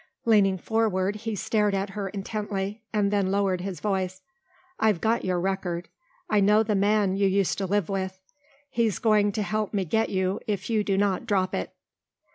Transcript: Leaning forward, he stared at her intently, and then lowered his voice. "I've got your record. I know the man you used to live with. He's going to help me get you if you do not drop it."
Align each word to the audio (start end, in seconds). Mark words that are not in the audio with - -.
Leaning 0.25 0.57
forward, 0.57 1.15
he 1.15 1.35
stared 1.35 1.75
at 1.75 1.91
her 1.91 2.09
intently, 2.09 2.81
and 2.91 3.11
then 3.11 3.29
lowered 3.29 3.61
his 3.61 3.79
voice. 3.79 4.23
"I've 4.79 4.99
got 4.99 5.23
your 5.23 5.39
record. 5.39 5.89
I 6.27 6.39
know 6.39 6.63
the 6.63 6.73
man 6.73 7.15
you 7.15 7.27
used 7.27 7.59
to 7.59 7.67
live 7.67 7.87
with. 7.87 8.19
He's 8.71 8.97
going 8.97 9.31
to 9.33 9.43
help 9.43 9.75
me 9.75 9.85
get 9.85 10.09
you 10.09 10.39
if 10.47 10.71
you 10.71 10.83
do 10.83 10.97
not 10.97 11.27
drop 11.27 11.53
it." 11.53 11.75